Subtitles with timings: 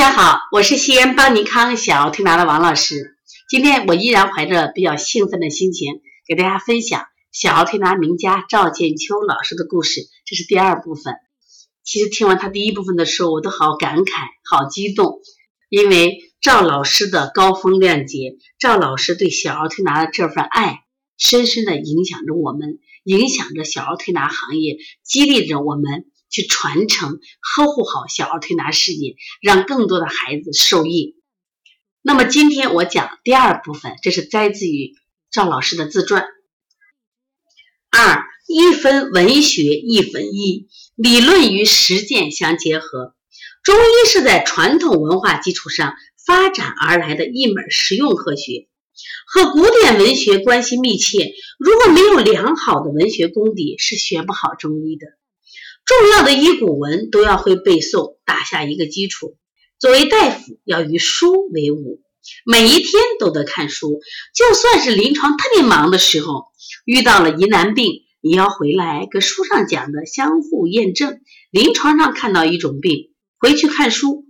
[0.00, 3.18] 大家好，我是西安邦尼康小儿推拿的王老师。
[3.50, 10.00] 今天我依然怀着比较兴奋的心情，给大家分享小儿推拿名家赵建秋老师的故事。
[10.24, 11.16] 这是第二部分。
[11.84, 15.20] 其实听完他第一部分的时候，我都好感慨、好激动，
[15.68, 20.78] 因为赵老师的高风亮节，赵老师对小儿推拿的这份爱，
[21.18, 26.06] 深深的影响着我们，影响着小儿推拿行业，激励着我们。
[26.30, 31.16] 去传承、呵护好小儿推拿事业，让更多的孩子受益。
[32.02, 34.94] 那么今天我讲第二部分，这是摘自于
[35.30, 36.24] 赵老师的自传。
[37.90, 43.14] 二一分文学一分医，理论与实践相结合。
[43.62, 48.68] 中医是在传统文化基础上发展而来的一门实用科学，
[49.26, 51.34] 和古典文学关系密切。
[51.58, 55.06] 如果没有良好的文学功底，是学不好中医的。
[55.84, 59.36] 重要的医古文都要会背诵，打下一个基础。
[59.78, 62.02] 作为大夫，要与书为伍，
[62.44, 64.00] 每一天都得看书。
[64.34, 66.44] 就算是临床特别忙的时候，
[66.84, 71.20] 遇到了疑难病，也要回来跟书上讲的相互验证。
[71.50, 74.26] 临床上看到一种病，回去看书，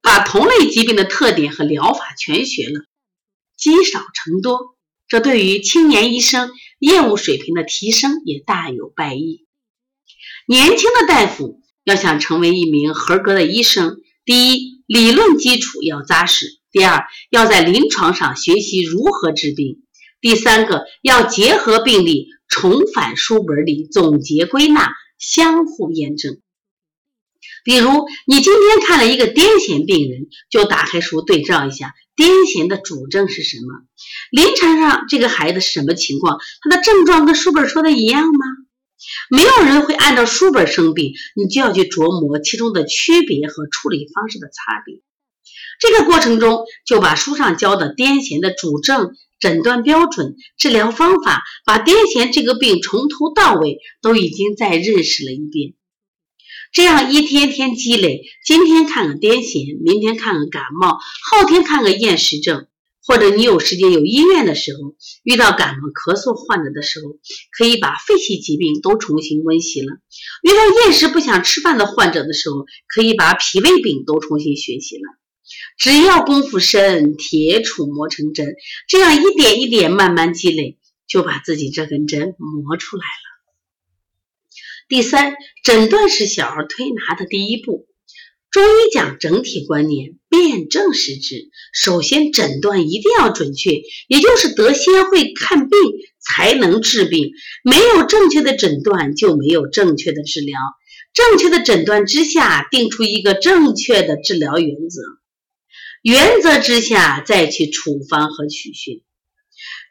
[0.00, 2.80] 把同类疾病的特点和疗法全学了，
[3.56, 4.76] 积少成多。
[5.06, 9.46] 这对于青年医生业务水平的提升也大有裨益。
[10.46, 19.78] 年轻的大夫要想成为一名合格的医生，第一，理论基础要扎实；第二，要在临床上学习如何治病；
[20.20, 26.38] 第三个，要结合病例，重返书本里总结归纳，相互验证。
[27.64, 33.86] 比如，你今天看了一个癫痫病人，就打开书对照一下，癫痫的主症是什么？
[34.30, 36.38] 临床上这个孩子什么情况？
[36.62, 38.44] 他的症状跟书本说的一样吗？
[39.30, 45.00] 没有人会按照书本生病，你就要去琢磨其中的区别和处理方式的差别。
[45.80, 55.74] 这个过程中，就把书上教的癫痫的主症、诊断标准、治疗方法，把癫痫这个病从头到尾都已经再认识了一遍。
[56.72, 60.98] 这样一天天积累，今天看个癫痫，明天看个感冒，
[61.30, 62.66] 后天看个厌食症。
[63.06, 67.18] 或者你有时间有医院的时候，遇到感冒咳嗽患者的时候，
[67.56, 69.94] 可以把肺气疾病都重新温习了；
[70.42, 75.02] 遇到厌食不想吃饭的患者的时候，可以把脾胃病都重新学习了。
[75.76, 78.54] 只要功夫深，铁杵磨成针，
[78.88, 83.34] 这样一点一点慢慢积累，就把自己这根针磨出来了。
[84.88, 87.86] 第三，诊断是小儿推拿的第一步。
[88.54, 91.50] 中医讲整体观念，辨证施治。
[91.72, 95.76] 首先，诊断一定要准确，也就是得先会看病
[96.20, 97.32] 才能治病。
[97.64, 100.56] 没有正确的诊断，就没有正确的治疗。
[101.12, 105.02] 正确的诊断之下，定出一个正确的治疗原则。
[106.02, 109.02] 原则之下，再去处方和取穴。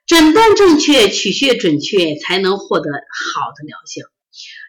[0.07, 4.12] 诊断正确，取穴准确，才能获得好的疗效。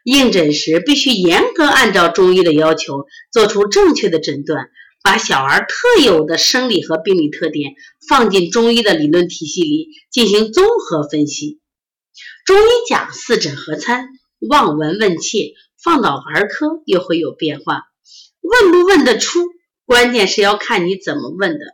[0.05, 4.69] 应诊时必须严格按照中医的要求，做出正确的诊断，
[5.03, 7.75] 把小儿特有的生理和病理特点
[8.09, 11.61] 放进中医的理论体系里进行综合分析。
[12.45, 14.09] 中医讲四诊合参，
[14.49, 17.85] 望闻问切，放到儿科又会有变化。
[18.43, 19.41] 问不问得出，
[19.87, 21.65] 关键是要看你怎么问的。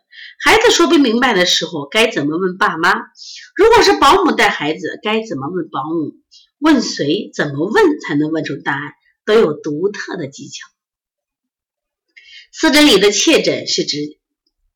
[0.44, 2.94] 孩子说不明白的时候，该怎么问爸妈？
[3.56, 6.14] 如果是保姆带孩子，该怎么问保姆？
[6.60, 7.30] 问谁？
[7.34, 8.92] 怎么问才能问出答案？
[9.24, 10.68] 都有独特的技巧。
[12.52, 14.18] 四诊里的切诊是指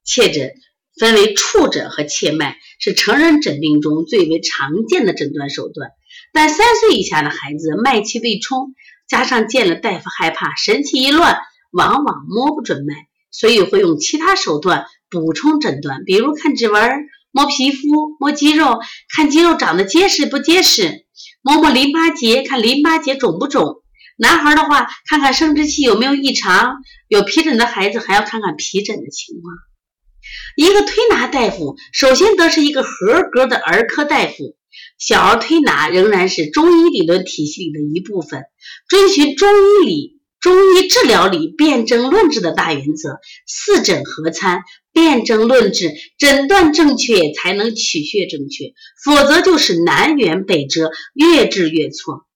[0.05, 0.55] 切诊
[0.99, 5.91] 分为触诊和切脉，是成人诊病中最为常见的诊断手段。
[6.33, 8.75] 但三岁以下的孩子脉气未充，
[9.09, 11.39] 加上见了大夫害怕，神气一乱，
[11.71, 12.95] 往往摸不准脉，
[13.31, 16.91] 所以会用其他手段补充诊断，比如看指纹、
[17.31, 18.79] 摸皮肤、摸肌肉，
[19.15, 21.04] 看肌肉长得结实不结实。
[21.45, 23.83] 摸摸淋巴结，看淋巴结肿不肿。
[24.17, 26.77] 男孩的话，看看生殖器有没有异常。
[27.07, 29.55] 有皮疹的孩子，还要看看皮疹的情况。
[30.57, 34.57] 一个推拿大夫，首先得是一个合格的儿科大夫。
[34.99, 38.45] 小儿推拿仍然是中医理论体系里的一部分，
[38.89, 44.61] 遵循中医理中医治疗里辨证论治的大原则，四诊合参。
[44.93, 52.27] 辨证论治，诊断正确才能取穴正确，否则就是南辕北辙，越治越错。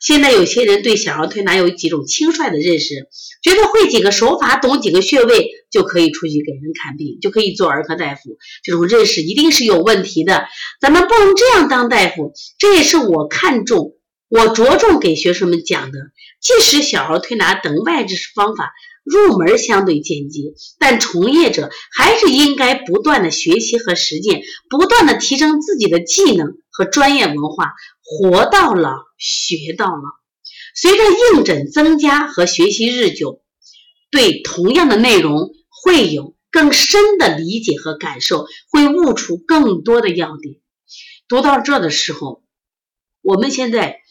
[0.00, 3.06] 现在有些人对小儿推拿有几种轻率的认识，
[3.44, 8.38] 觉得会几个手法，懂几个穴位就可以出去给人看病，就可以做儿科大夫。
[8.64, 10.46] 这种认识一定是有问题的，
[10.80, 12.32] 咱们不能这样当大夫。
[12.58, 13.94] 这也是我看重、
[14.28, 16.00] 我着重给学生们讲的。
[16.42, 18.72] 即使小儿推拿等外治方法
[19.04, 30.02] 入门相对简洁，但从业者还是应该不断的学习和实践，不断的提升自己的技能和专业文化，活到老学到老。
[30.74, 31.04] 随着
[31.36, 33.40] 应诊增加和学习日久，
[34.10, 40.56] 对同样的内容会有更深的理解和感受，会悟出更多的要点。
[41.28, 42.42] 读到这的时候，
[43.20, 44.01] 我们现在。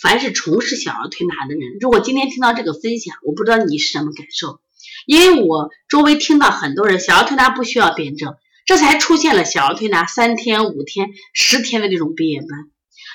[0.00, 4.60] 凡是从事小儿推拿的人，如果今天听到这个分享，我不知道你是什么感受，
[5.06, 8.34] 因为我周围听到很多人小儿推拿不需要辩证，
[8.64, 12.48] 这才出现了小儿推拿三天、五天、十天的这种毕业班。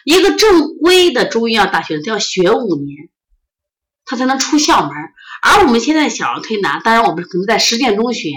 [0.03, 3.09] 一个正规的中医药大学都要学五年，
[4.03, 4.91] 他才能出校门。
[5.41, 8.29] 而我们现在小儿推拿，当然我们可能在实践中学，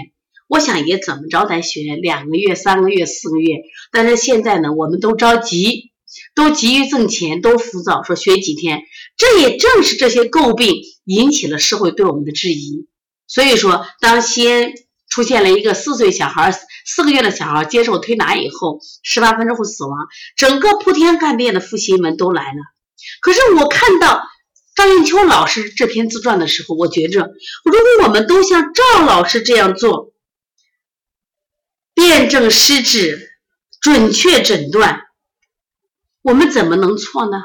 [0.47, 3.57] 我想也怎么着得学两个月、三个月、四个月。
[3.91, 5.91] 但是现在呢，我们都着急。
[6.37, 8.83] 都急于挣钱，都浮躁，说学几天，
[9.17, 12.87] 这也正是这些诟病引起了社会对我们的质疑。
[13.25, 14.71] 所以说，当西安
[15.09, 16.55] 出现了一个四岁小孩、
[16.85, 19.97] 四个月的小孩接受推拿以后，十八分钟后死亡，
[20.35, 22.59] 整个铺天盖地的负新闻都来了。
[23.19, 24.21] 可是我看到
[24.75, 27.31] 张艳秋老师这篇自传的时候，我觉着，
[27.65, 30.13] 如果我们都像赵老师这样做，
[31.95, 33.31] 辨证施治，
[33.81, 35.06] 准确诊断。
[36.27, 37.37] 我们怎么能错呢？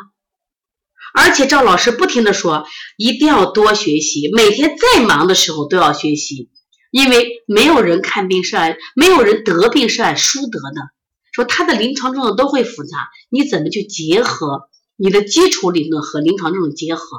[1.14, 6.50] 而且赵老师不停的说，一定要多学习，每天再忙的时候都要学习，
[6.90, 10.90] 因为没有人看病是按，没有人得病是按书得的。
[11.30, 12.96] 说他的临床症状都会复杂，
[13.30, 17.18] 你怎么去结合你的基础理论和临床症状结合？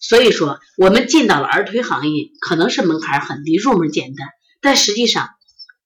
[0.00, 4.26] 所以说，我们进到了儿推行业，可能是门槛很低，入门简单，
[4.60, 5.28] 但实际上，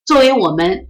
[0.07, 0.87] 作为我们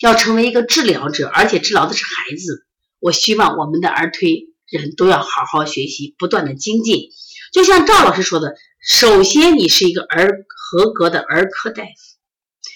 [0.00, 2.66] 要成为一个治疗者，而且治疗的是孩子。
[3.00, 7.08] 我希望我们的儿推人都要好好学习，不断的精进。
[7.52, 11.90] 就像赵老师说的，首先你是一个儿合格的儿科大夫，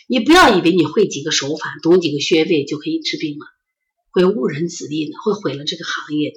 [0.09, 3.47] 你不要以为你会几个手法、懂几个穴位就可以治病了，
[4.11, 6.37] 会误人子弟的，会毁了这个行业的。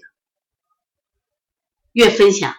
[1.93, 2.55] 越分享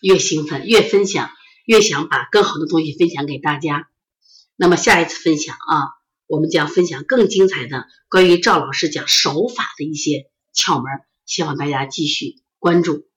[0.00, 1.30] 越兴奋，越分享
[1.64, 3.88] 越想把更好的东西分享给大家。
[4.56, 5.96] 那么下一次分享啊，
[6.26, 10.26] 我们将分享更精彩的关于赵老师讲手法的一些。
[10.54, 13.09] 窍门，希望大家继续关注。